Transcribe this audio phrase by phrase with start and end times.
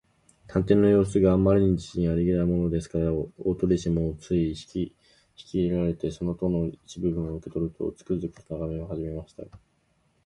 [0.47, 4.95] 探偵のようすが、あまり自信ありげだものですから、大鳥氏もつい引き
[5.63, 9.43] いれられて、その塔の一部分を受けとると、つくづくとながめはじめました。